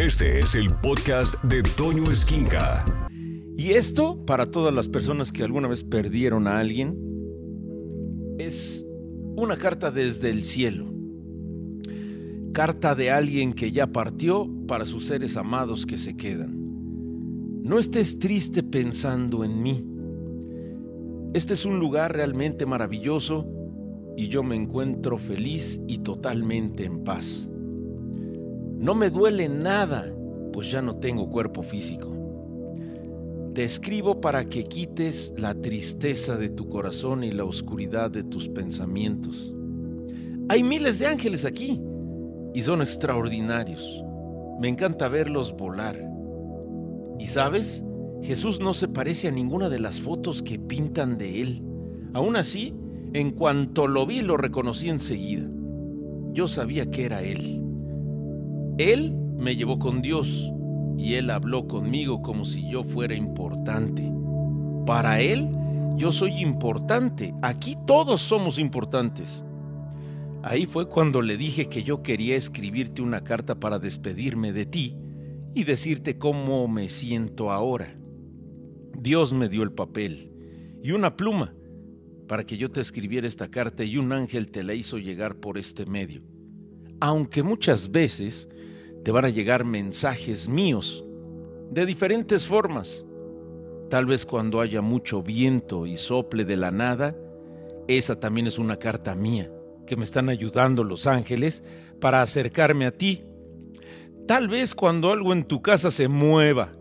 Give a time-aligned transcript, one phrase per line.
[0.00, 2.86] Este es el podcast de Toño Esquinca.
[3.54, 6.96] Y esto, para todas las personas que alguna vez perdieron a alguien,
[8.38, 8.86] es
[9.36, 10.86] una carta desde el cielo.
[12.54, 17.62] Carta de alguien que ya partió para sus seres amados que se quedan.
[17.62, 19.84] No estés triste pensando en mí.
[21.34, 23.46] Este es un lugar realmente maravilloso
[24.16, 27.50] y yo me encuentro feliz y totalmente en paz.
[28.80, 30.10] No me duele nada,
[30.54, 32.16] pues ya no tengo cuerpo físico.
[33.52, 38.48] Te escribo para que quites la tristeza de tu corazón y la oscuridad de tus
[38.48, 39.52] pensamientos.
[40.48, 41.78] Hay miles de ángeles aquí
[42.54, 44.02] y son extraordinarios.
[44.58, 46.02] Me encanta verlos volar.
[47.18, 47.84] Y sabes,
[48.22, 51.62] Jesús no se parece a ninguna de las fotos que pintan de él.
[52.14, 52.74] Aún así,
[53.12, 55.46] en cuanto lo vi, lo reconocí enseguida.
[56.32, 57.59] Yo sabía que era él.
[58.80, 60.50] Él me llevó con Dios
[60.96, 64.10] y él habló conmigo como si yo fuera importante.
[64.86, 65.50] Para él,
[65.98, 67.34] yo soy importante.
[67.42, 69.44] Aquí todos somos importantes.
[70.42, 74.96] Ahí fue cuando le dije que yo quería escribirte una carta para despedirme de ti
[75.54, 77.94] y decirte cómo me siento ahora.
[78.98, 80.32] Dios me dio el papel
[80.82, 81.52] y una pluma
[82.26, 85.58] para que yo te escribiera esta carta y un ángel te la hizo llegar por
[85.58, 86.22] este medio.
[86.98, 88.48] Aunque muchas veces
[89.04, 91.04] te van a llegar mensajes míos
[91.70, 93.04] de diferentes formas.
[93.88, 97.16] Tal vez cuando haya mucho viento y sople de la nada,
[97.88, 99.50] esa también es una carta mía
[99.86, 101.64] que me están ayudando los ángeles
[102.00, 103.24] para acercarme a ti.
[104.28, 106.72] Tal vez cuando algo en tu casa se mueva.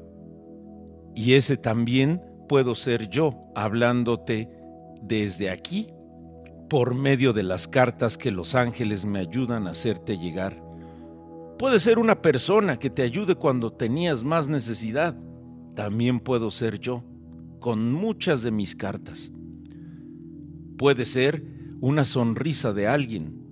[1.16, 4.50] Y ese también puedo ser yo hablándote
[5.02, 5.88] desde aquí
[6.70, 10.69] por medio de las cartas que los ángeles me ayudan a hacerte llegar.
[11.59, 15.17] Puede ser una persona que te ayude cuando tenías más necesidad.
[15.75, 17.03] También puedo ser yo,
[17.59, 19.29] con muchas de mis cartas.
[20.77, 21.43] Puede ser
[21.81, 23.43] una sonrisa de alguien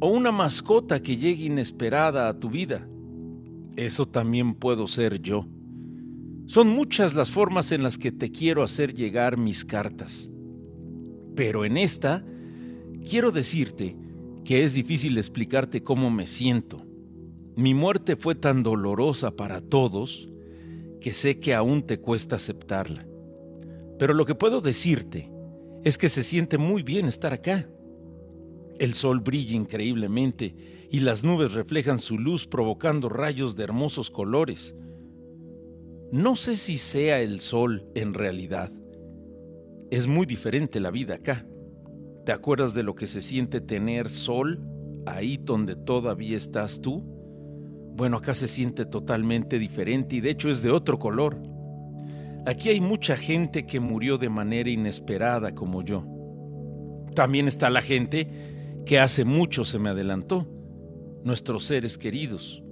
[0.00, 2.88] o una mascota que llegue inesperada a tu vida.
[3.76, 5.46] Eso también puedo ser yo.
[6.46, 10.30] Son muchas las formas en las que te quiero hacer llegar mis cartas.
[11.36, 12.24] Pero en esta,
[13.06, 13.98] quiero decirte
[14.46, 16.86] que es difícil explicarte cómo me siento.
[17.60, 20.30] Mi muerte fue tan dolorosa para todos
[20.98, 23.06] que sé que aún te cuesta aceptarla.
[23.98, 25.30] Pero lo que puedo decirte
[25.84, 27.68] es que se siente muy bien estar acá.
[28.78, 30.54] El sol brilla increíblemente
[30.90, 34.74] y las nubes reflejan su luz provocando rayos de hermosos colores.
[36.12, 38.72] No sé si sea el sol en realidad.
[39.90, 41.44] Es muy diferente la vida acá.
[42.24, 44.62] ¿Te acuerdas de lo que se siente tener sol
[45.04, 47.19] ahí donde todavía estás tú?
[48.00, 51.36] Bueno, acá se siente totalmente diferente y de hecho es de otro color.
[52.46, 56.06] Aquí hay mucha gente que murió de manera inesperada como yo.
[57.14, 60.48] También está la gente que hace mucho se me adelantó,
[61.24, 62.62] nuestros seres queridos,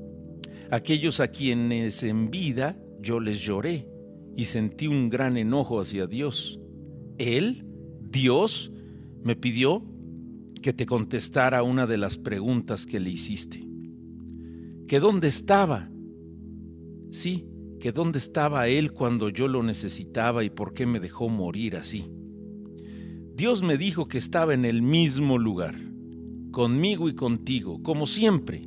[0.70, 3.86] aquellos a quienes en vida yo les lloré
[4.34, 6.58] y sentí un gran enojo hacia Dios.
[7.18, 7.66] Él,
[8.00, 8.72] Dios,
[9.22, 9.82] me pidió
[10.62, 13.67] que te contestara una de las preguntas que le hiciste.
[14.88, 15.90] ¿Que dónde estaba?
[17.10, 17.46] Sí,
[17.78, 22.10] que dónde estaba Él cuando yo lo necesitaba y por qué me dejó morir así.
[23.34, 25.74] Dios me dijo que estaba en el mismo lugar,
[26.52, 28.66] conmigo y contigo, como siempre.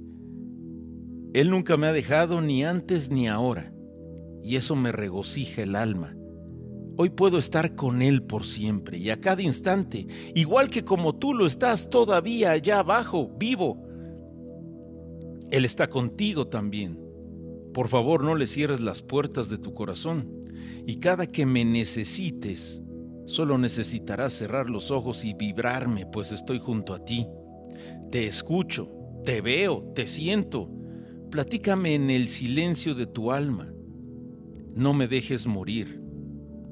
[1.34, 3.74] Él nunca me ha dejado ni antes ni ahora,
[4.44, 6.16] y eso me regocija el alma.
[6.98, 10.06] Hoy puedo estar con Él por siempre y a cada instante,
[10.36, 13.91] igual que como tú lo estás todavía allá abajo, vivo.
[15.52, 17.12] Él está contigo también
[17.74, 20.42] por favor, no le cierres las puertas de tu corazón,
[20.86, 22.84] y cada que me necesites,
[23.26, 27.28] solo necesitarás cerrar los ojos y vibrarme, pues estoy junto a ti.
[28.12, 28.92] Te escucho,
[29.24, 30.70] te veo, te siento.
[31.30, 33.72] Platícame en el silencio de tu alma.
[34.76, 36.02] No me dejes morir.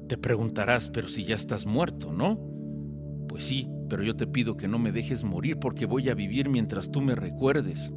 [0.06, 2.38] Te preguntarás, pero si ya estás muerto, ¿no?
[3.26, 6.50] Pues sí, pero yo te pido que no me dejes morir porque voy a vivir
[6.50, 7.90] mientras tú me recuerdes.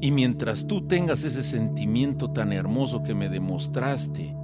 [0.00, 4.34] Y mientras tú tengas ese sentimiento tan hermoso que me demostraste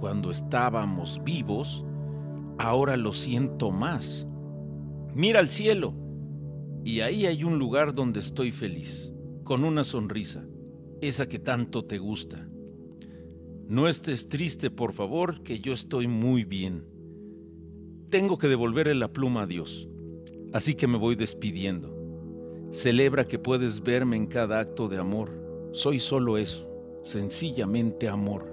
[0.00, 1.84] cuando estábamos vivos,
[2.58, 4.26] ahora lo siento más.
[5.14, 5.94] Mira al cielo
[6.84, 9.12] y ahí hay un lugar donde estoy feliz,
[9.44, 10.44] con una sonrisa,
[11.00, 12.48] esa que tanto te gusta.
[13.68, 16.84] No estés triste, por favor, que yo estoy muy bien.
[18.10, 19.88] Tengo que devolverle la pluma a Dios,
[20.52, 21.93] así que me voy despidiendo.
[22.70, 25.30] Celebra que puedes verme en cada acto de amor.
[25.72, 26.68] Soy solo eso,
[27.04, 28.52] sencillamente amor.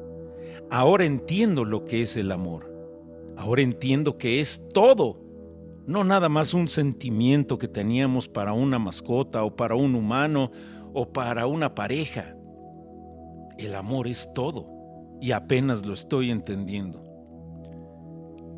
[0.69, 2.71] Ahora entiendo lo que es el amor.
[3.35, 5.19] Ahora entiendo que es todo,
[5.85, 10.51] no nada más un sentimiento que teníamos para una mascota o para un humano
[10.93, 12.35] o para una pareja.
[13.57, 14.67] El amor es todo
[15.19, 17.03] y apenas lo estoy entendiendo.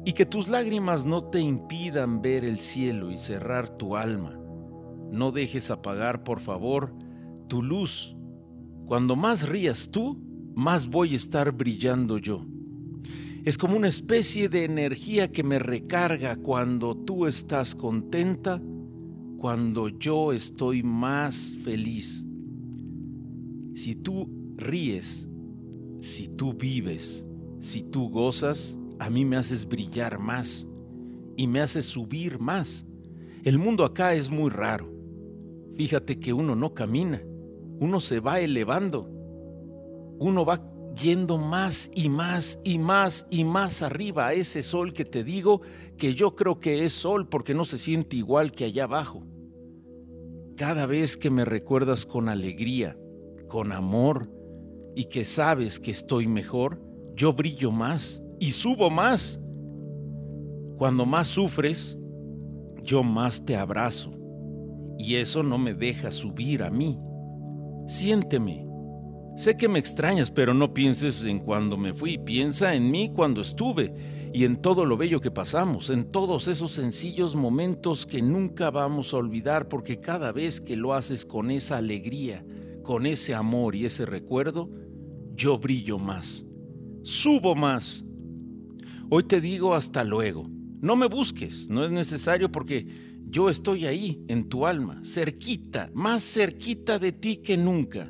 [0.05, 4.37] Y que tus lágrimas no te impidan ver el cielo y cerrar tu alma.
[5.13, 6.91] No dejes apagar, por favor,
[7.47, 8.15] tu luz.
[8.87, 10.19] Cuando más rías tú,
[10.55, 12.47] más voy a estar brillando yo.
[13.43, 18.59] Es como una especie de energía que me recarga cuando tú estás contenta,
[19.37, 22.25] cuando yo estoy más feliz.
[23.75, 24.27] Si tú
[24.57, 25.29] ríes,
[25.99, 27.23] si tú vives,
[27.59, 30.65] si tú gozas, a mí me haces brillar más
[31.37, 32.87] y me haces subir más.
[33.43, 34.92] El mundo acá es muy raro.
[35.75, 37.21] Fíjate que uno no camina,
[37.79, 39.09] uno se va elevando,
[40.19, 40.61] uno va
[41.01, 45.61] yendo más y más y más y más arriba a ese sol que te digo
[45.97, 49.23] que yo creo que es sol porque no se siente igual que allá abajo.
[50.55, 52.95] Cada vez que me recuerdas con alegría,
[53.49, 54.29] con amor
[54.95, 56.79] y que sabes que estoy mejor,
[57.15, 59.39] yo brillo más y subo más.
[60.77, 61.97] Cuando más sufres,
[62.83, 64.22] yo más te abrazo
[65.03, 66.97] y eso no me deja subir a mí.
[67.87, 68.73] Siénteme
[69.35, 73.41] Sé que me extrañas, pero no pienses en cuando me fui, piensa en mí cuando
[73.41, 78.69] estuve y en todo lo bello que pasamos, en todos esos sencillos momentos que nunca
[78.69, 82.45] vamos a olvidar, porque cada vez que lo haces con esa alegría,
[82.83, 84.69] con ese amor y ese recuerdo,
[85.35, 86.45] yo brillo más,
[87.01, 88.05] subo más.
[89.09, 90.47] Hoy te digo hasta luego.
[90.79, 92.85] No me busques, no es necesario porque
[93.25, 98.09] yo estoy ahí, en tu alma, cerquita, más cerquita de ti que nunca.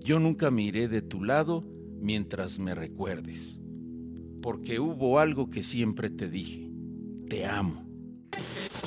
[0.00, 1.64] Yo nunca me iré de tu lado
[2.00, 3.60] mientras me recuerdes,
[4.42, 6.70] porque hubo algo que siempre te dije,
[7.28, 7.86] te amo.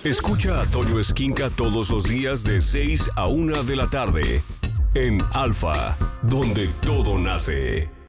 [0.03, 4.41] Escucha a Toño Esquinca todos los días de 6 a 1 de la tarde
[4.95, 7.93] en Alfa, donde todo nace.